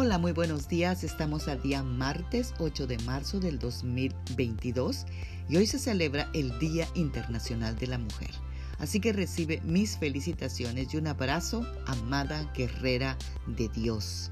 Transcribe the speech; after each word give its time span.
Hola, 0.00 0.16
muy 0.16 0.30
buenos 0.30 0.68
días. 0.68 1.02
Estamos 1.02 1.48
al 1.48 1.60
día 1.60 1.82
martes 1.82 2.54
8 2.60 2.86
de 2.86 2.98
marzo 2.98 3.40
del 3.40 3.58
2022 3.58 5.04
y 5.48 5.56
hoy 5.56 5.66
se 5.66 5.80
celebra 5.80 6.30
el 6.34 6.56
Día 6.60 6.86
Internacional 6.94 7.76
de 7.76 7.88
la 7.88 7.98
Mujer. 7.98 8.30
Así 8.78 9.00
que 9.00 9.12
recibe 9.12 9.60
mis 9.64 9.98
felicitaciones 9.98 10.94
y 10.94 10.98
un 10.98 11.08
abrazo, 11.08 11.66
amada 11.86 12.48
guerrera 12.56 13.18
de 13.48 13.68
Dios. 13.70 14.30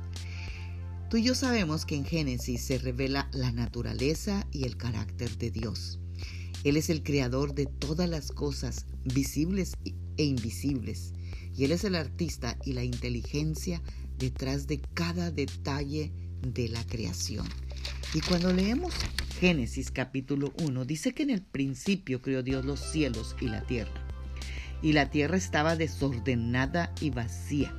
Tú 1.11 1.16
y 1.16 1.25
yo 1.25 1.34
sabemos 1.34 1.85
que 1.85 1.96
en 1.96 2.05
Génesis 2.05 2.62
se 2.62 2.79
revela 2.79 3.29
la 3.33 3.51
naturaleza 3.51 4.46
y 4.53 4.67
el 4.67 4.77
carácter 4.77 5.37
de 5.37 5.51
Dios. 5.51 5.98
Él 6.62 6.77
es 6.77 6.91
el 6.91 7.03
creador 7.03 7.57
de 7.57 7.67
todas 7.67 8.09
las 8.09 8.30
cosas 8.30 8.87
visibles 9.03 9.73
e 10.17 10.23
invisibles 10.23 11.12
y 11.57 11.64
Él 11.64 11.73
es 11.73 11.83
el 11.83 11.96
artista 11.96 12.57
y 12.64 12.75
la 12.75 12.85
inteligencia 12.85 13.83
detrás 14.19 14.66
de 14.66 14.80
cada 14.95 15.30
detalle 15.30 16.12
de 16.43 16.69
la 16.69 16.84
creación. 16.84 17.47
Y 18.15 18.20
cuando 18.20 18.52
leemos 18.52 18.95
Génesis 19.41 19.91
capítulo 19.91 20.55
1, 20.62 20.84
dice 20.87 21.12
que 21.12 21.23
en 21.23 21.30
el 21.30 21.42
principio 21.42 22.23
creó 22.23 22.42
Dios 22.42 22.65
los 22.65 22.80
cielos 22.80 23.37
y 23.41 23.48
la 23.48 23.62
tierra. 23.62 24.06
Y 24.80 24.92
la 24.95 25.11
tierra 25.11 25.37
estaba 25.37 25.77
desordenada 25.77 26.95
y 27.01 27.11
vacía. 27.11 27.75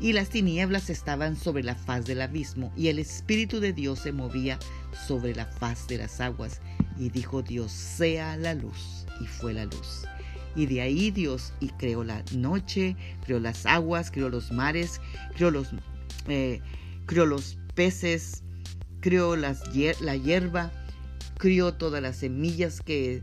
Y 0.00 0.12
las 0.12 0.28
tinieblas 0.28 0.90
estaban 0.90 1.36
sobre 1.36 1.62
la 1.62 1.74
faz 1.74 2.04
del 2.04 2.22
abismo, 2.22 2.72
y 2.76 2.88
el 2.88 2.98
Espíritu 2.98 3.60
de 3.60 3.72
Dios 3.72 4.00
se 4.00 4.12
movía 4.12 4.58
sobre 5.06 5.34
la 5.34 5.46
faz 5.46 5.86
de 5.88 5.98
las 5.98 6.20
aguas. 6.20 6.60
Y 6.98 7.10
dijo 7.10 7.42
Dios, 7.42 7.72
sea 7.72 8.36
la 8.36 8.54
luz, 8.54 9.06
y 9.20 9.26
fue 9.26 9.54
la 9.54 9.64
luz. 9.64 10.04
Y 10.54 10.66
de 10.66 10.82
ahí 10.82 11.10
Dios 11.10 11.52
y 11.60 11.68
creó 11.68 12.04
la 12.04 12.22
noche, 12.34 12.96
creó 13.24 13.40
las 13.40 13.66
aguas, 13.66 14.10
creó 14.10 14.28
los 14.28 14.52
mares, 14.52 15.00
creó 15.34 15.50
los, 15.50 15.68
eh, 16.28 16.60
creó 17.06 17.26
los 17.26 17.58
peces, 17.74 18.42
creó 19.00 19.36
las, 19.36 19.62
la 20.00 20.16
hierba, 20.16 20.70
crió 21.38 21.74
todas 21.74 22.02
las 22.02 22.16
semillas 22.16 22.80
que, 22.80 23.22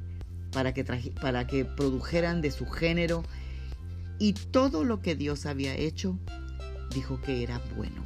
para, 0.52 0.74
que 0.74 0.84
para 1.22 1.46
que 1.46 1.66
produjeran 1.66 2.42
de 2.42 2.52
su 2.52 2.66
género. 2.66 3.24
Y 4.18 4.34
todo 4.34 4.84
lo 4.84 5.02
que 5.02 5.16
Dios 5.16 5.46
había 5.46 5.76
hecho, 5.76 6.18
dijo 6.94 7.22
que 7.22 7.44
era 7.44 7.62
bueno. 7.78 8.06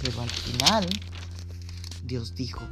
Pero 0.00 0.22
al 0.22 0.30
final, 0.30 0.86
Dios 2.04 2.34
dijo, 2.34 2.62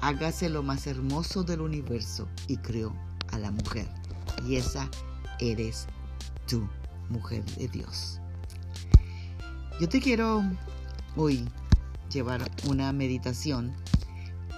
hágase 0.00 0.48
lo 0.48 0.62
más 0.62 0.86
hermoso 0.86 1.42
del 1.42 1.62
universo 1.62 2.28
y 2.46 2.58
creó 2.58 2.94
a 3.32 3.38
la 3.38 3.50
mujer 3.50 3.88
y 4.46 4.56
esa 4.56 4.88
eres 5.40 5.86
tú, 6.46 6.68
mujer 7.08 7.44
de 7.56 7.68
Dios. 7.68 8.20
Yo 9.80 9.88
te 9.88 10.00
quiero 10.00 10.42
hoy 11.16 11.48
llevar 12.12 12.50
una 12.66 12.92
meditación 12.92 13.72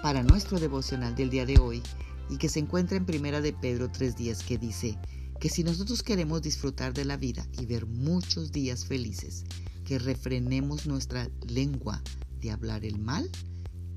para 0.01 0.23
nuestro 0.23 0.59
devocional 0.59 1.15
del 1.15 1.29
día 1.29 1.45
de 1.45 1.59
hoy 1.59 1.83
y 2.29 2.37
que 2.37 2.49
se 2.49 2.59
encuentra 2.59 2.97
en 2.97 3.05
Primera 3.05 3.41
de 3.41 3.53
Pedro 3.53 3.91
3.10 3.91 4.45
que 4.45 4.57
dice 4.57 4.97
que 5.39 5.49
si 5.49 5.63
nosotros 5.63 6.03
queremos 6.03 6.41
disfrutar 6.41 6.93
de 6.93 7.05
la 7.05 7.17
vida 7.17 7.45
y 7.59 7.65
ver 7.65 7.85
muchos 7.85 8.51
días 8.51 8.85
felices, 8.85 9.43
que 9.83 9.99
refrenemos 9.99 10.85
nuestra 10.85 11.29
lengua 11.47 12.01
de 12.39 12.51
hablar 12.51 12.85
el 12.85 12.99
mal 12.99 13.29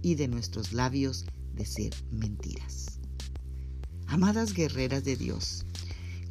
y 0.03 0.17
de 0.17 0.27
nuestros 0.27 0.73
labios 0.73 1.25
de 1.55 1.65
ser 1.65 1.95
mentiras. 2.11 2.99
Amadas 4.07 4.53
guerreras 4.55 5.05
de 5.05 5.17
Dios, 5.17 5.65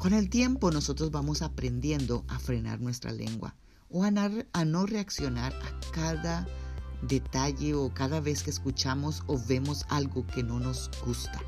con 0.04 0.12
el 0.12 0.30
tiempo 0.30 0.70
nosotros 0.70 1.12
vamos 1.12 1.42
aprendiendo 1.42 2.26
a 2.28 2.38
frenar 2.38 2.82
nuestra 2.82 3.14
lengua 3.14 3.56
o 3.90 4.04
a, 4.04 4.12
no 4.66 4.86
reaccionar 4.86 5.54
a 5.54 5.92
cada 5.94 6.46
detalle 7.04 7.74
o 7.74 7.94
cada 7.94 8.20
vez 8.20 8.44
que 8.44 8.50
escuchamos 8.50 9.24
o 9.28 9.40
vemos 9.48 9.86
algo 9.88 10.28
que 10.28 10.44
no 10.44 10.60
nos 10.60 10.92
gusta. 11.06 11.42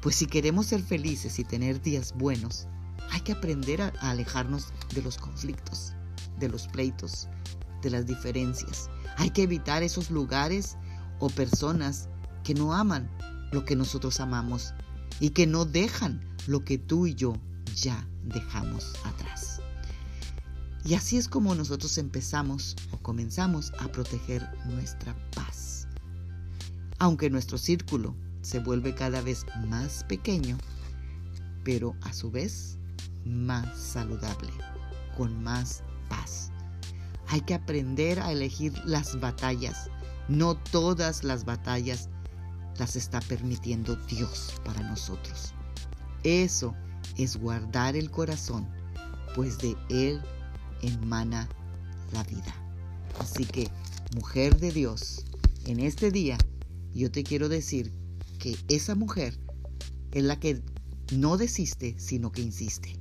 Pues 0.00 0.16
si 0.16 0.26
queremos 0.26 0.66
ser 0.66 0.82
felices 0.82 1.38
y 1.38 1.44
tener 1.44 1.80
días 1.80 2.14
buenos, 2.18 2.66
hay 3.12 3.20
que 3.20 3.30
aprender 3.30 3.80
a, 3.80 3.92
alejarnos 4.00 4.72
de 4.92 5.02
los 5.02 5.16
conflictos, 5.16 5.92
de 6.40 6.48
los 6.48 6.66
pleitos, 6.66 7.28
de 7.80 7.90
las 7.90 8.06
diferencias. 8.06 8.90
Hay 9.18 9.30
que 9.30 9.44
evitar 9.44 9.84
esos 9.84 10.10
lugares 10.10 10.76
o 11.20 11.28
personas 11.28 12.08
que 12.42 12.54
no 12.54 12.74
aman 12.74 13.08
lo 13.52 13.64
que 13.64 13.76
nosotros 13.76 14.18
amamos 14.18 14.74
y 15.20 15.30
que 15.30 15.46
no 15.46 15.64
dejan 15.64 16.28
lo 16.48 16.64
que 16.64 16.76
tú 16.76 17.06
y 17.06 17.14
yo 17.14 17.34
ya 17.74 18.06
dejamos 18.24 18.94
atrás. 19.04 19.60
Y 20.84 20.94
así 20.94 21.16
es 21.16 21.28
como 21.28 21.54
nosotros 21.54 21.96
empezamos 21.98 22.76
o 22.90 22.98
comenzamos 22.98 23.72
a 23.78 23.88
proteger 23.88 24.48
nuestra 24.66 25.14
paz. 25.34 25.86
Aunque 26.98 27.30
nuestro 27.30 27.56
círculo 27.56 28.16
se 28.42 28.58
vuelve 28.58 28.94
cada 28.94 29.20
vez 29.20 29.46
más 29.68 30.04
pequeño, 30.04 30.58
pero 31.64 31.94
a 32.02 32.12
su 32.12 32.30
vez 32.30 32.78
más 33.24 33.78
saludable, 33.78 34.50
con 35.16 35.42
más 35.42 35.82
paz. 36.08 36.50
Hay 37.28 37.40
que 37.42 37.54
aprender 37.54 38.18
a 38.18 38.32
elegir 38.32 38.72
las 38.84 39.18
batallas. 39.20 39.88
No 40.28 40.56
todas 40.56 41.22
las 41.22 41.44
batallas 41.44 42.08
las 42.78 42.96
está 42.96 43.20
permitiendo 43.20 43.96
Dios 43.96 44.54
para 44.64 44.82
nosotros. 44.82 45.54
Eso 46.24 46.74
es 47.16 47.36
guardar 47.36 47.96
el 47.96 48.10
corazón, 48.10 48.68
pues 49.34 49.58
de 49.58 49.76
él 49.90 50.20
emana 50.82 51.48
la 52.12 52.22
vida. 52.24 52.54
Así 53.18 53.44
que, 53.44 53.68
mujer 54.14 54.58
de 54.58 54.72
Dios, 54.72 55.24
en 55.66 55.80
este 55.80 56.10
día 56.10 56.38
yo 56.94 57.10
te 57.10 57.22
quiero 57.22 57.48
decir 57.48 57.92
que 58.38 58.56
esa 58.68 58.94
mujer 58.94 59.38
es 60.12 60.24
la 60.24 60.38
que 60.38 60.62
no 61.12 61.36
desiste, 61.36 61.94
sino 61.98 62.32
que 62.32 62.42
insiste. 62.42 62.98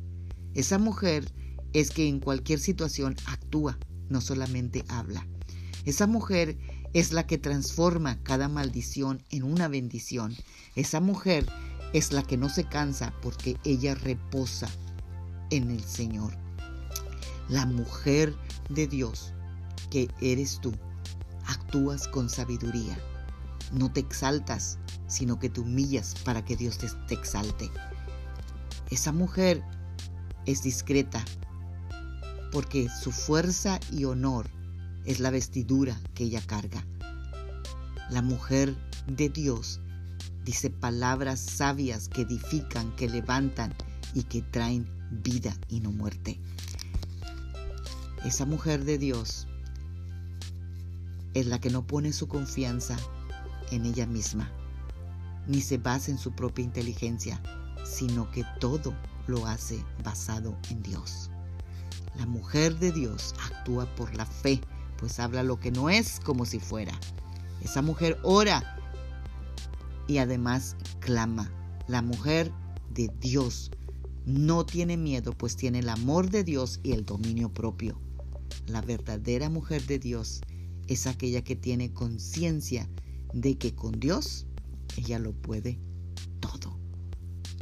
Esa 0.53 0.77
mujer 0.77 1.25
es 1.73 1.91
que 1.91 2.07
en 2.07 2.19
cualquier 2.19 2.59
situación 2.59 3.15
actúa, 3.25 3.77
no 4.09 4.21
solamente 4.21 4.83
habla. 4.89 5.25
Esa 5.85 6.07
mujer 6.07 6.57
es 6.93 7.13
la 7.13 7.25
que 7.25 7.37
transforma 7.37 8.21
cada 8.23 8.49
maldición 8.49 9.23
en 9.29 9.43
una 9.43 9.67
bendición. 9.67 10.35
Esa 10.75 10.99
mujer 10.99 11.45
es 11.93 12.11
la 12.11 12.23
que 12.23 12.37
no 12.37 12.49
se 12.49 12.63
cansa 12.63 13.13
porque 13.21 13.57
ella 13.63 13.95
reposa 13.95 14.69
en 15.49 15.69
el 15.71 15.83
Señor. 15.83 16.33
La 17.49 17.65
mujer 17.65 18.35
de 18.69 18.87
Dios 18.87 19.33
que 19.89 20.09
eres 20.21 20.59
tú, 20.61 20.73
actúas 21.45 22.07
con 22.07 22.29
sabiduría. 22.29 22.97
No 23.73 23.91
te 23.91 23.99
exaltas, 23.99 24.77
sino 25.07 25.37
que 25.39 25.49
te 25.49 25.59
humillas 25.59 26.15
para 26.23 26.43
que 26.45 26.55
Dios 26.55 26.77
te, 26.77 26.87
te 27.07 27.13
exalte. 27.13 27.69
Esa 28.89 29.11
mujer 29.11 29.63
es 30.45 30.63
discreta 30.63 31.23
porque 32.51 32.89
su 32.89 33.11
fuerza 33.11 33.79
y 33.91 34.05
honor 34.05 34.49
es 35.05 35.19
la 35.19 35.29
vestidura 35.29 35.99
que 36.13 36.25
ella 36.25 36.41
carga. 36.45 36.85
La 38.09 38.21
mujer 38.21 38.75
de 39.07 39.29
Dios 39.29 39.81
dice 40.45 40.69
palabras 40.69 41.39
sabias 41.39 42.07
que 42.07 42.21
edifican, 42.21 42.95
que 42.95 43.09
levantan 43.09 43.73
y 44.13 44.23
que 44.23 44.41
traen 44.41 44.87
vida 45.23 45.55
y 45.69 45.79
no 45.79 45.91
muerte. 45.91 46.39
Esa 48.25 48.45
mujer 48.45 48.83
de 48.85 48.97
Dios 48.97 49.47
es 51.33 51.45
la 51.47 51.59
que 51.59 51.69
no 51.69 51.85
pone 51.85 52.13
su 52.13 52.27
confianza 52.27 52.97
en 53.71 53.85
ella 53.85 54.05
misma, 54.05 54.51
ni 55.47 55.61
se 55.61 55.77
basa 55.77 56.11
en 56.11 56.17
su 56.17 56.33
propia 56.33 56.63
inteligencia, 56.63 57.41
sino 57.83 58.29
que 58.31 58.45
todo 58.59 58.93
lo 59.27 59.47
hace 59.47 59.83
basado 60.03 60.57
en 60.69 60.83
Dios. 60.83 61.29
La 62.17 62.25
mujer 62.25 62.77
de 62.77 62.91
Dios 62.91 63.33
actúa 63.49 63.85
por 63.95 64.13
la 64.15 64.25
fe, 64.25 64.59
pues 64.97 65.19
habla 65.19 65.43
lo 65.43 65.59
que 65.59 65.71
no 65.71 65.89
es 65.89 66.19
como 66.19 66.45
si 66.45 66.59
fuera. 66.59 66.93
Esa 67.61 67.81
mujer 67.81 68.19
ora 68.23 68.80
y 70.11 70.17
además 70.17 70.75
clama. 70.99 71.49
La 71.87 72.01
mujer 72.01 72.51
de 72.93 73.09
Dios 73.21 73.71
no 74.25 74.65
tiene 74.65 74.97
miedo, 74.97 75.31
pues 75.31 75.55
tiene 75.55 75.79
el 75.79 75.87
amor 75.87 76.29
de 76.29 76.43
Dios 76.43 76.81
y 76.83 76.91
el 76.91 77.05
dominio 77.05 77.53
propio. 77.53 77.97
La 78.67 78.81
verdadera 78.81 79.49
mujer 79.49 79.85
de 79.85 79.99
Dios 79.99 80.41
es 80.87 81.07
aquella 81.07 81.45
que 81.45 81.55
tiene 81.55 81.93
conciencia 81.93 82.89
de 83.33 83.57
que 83.57 83.73
con 83.73 84.01
Dios 84.01 84.47
ella 84.97 85.17
lo 85.17 85.31
puede 85.31 85.79
todo. 86.41 86.77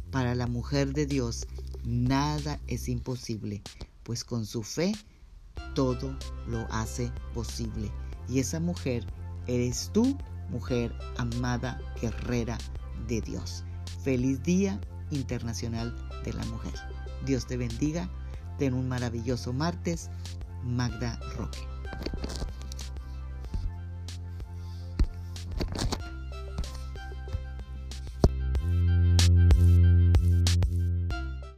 Para 0.09 0.33
la 0.33 0.47
mujer 0.47 0.93
de 0.93 1.05
Dios 1.05 1.45
nada 1.85 2.59
es 2.65 2.89
imposible, 2.89 3.61
pues 4.01 4.23
con 4.23 4.47
su 4.47 4.63
fe 4.63 4.93
todo 5.75 6.17
lo 6.47 6.65
hace 6.71 7.11
posible. 7.35 7.91
Y 8.27 8.39
esa 8.39 8.59
mujer 8.59 9.05
eres 9.45 9.91
tú 9.93 10.17
mujer 10.49 10.93
amada, 11.17 11.79
guerrera 12.01 12.57
de 13.07 13.21
Dios. 13.21 13.63
Feliz 14.03 14.41
Día 14.43 14.79
Internacional 15.11 15.95
de 16.23 16.33
la 16.33 16.45
Mujer. 16.45 16.73
Dios 17.25 17.45
te 17.47 17.57
bendiga. 17.57 18.09
Ten 18.57 18.73
un 18.73 18.87
maravilloso 18.87 19.53
martes. 19.53 20.09
Magda 20.63 21.19
Roque. 21.37 21.59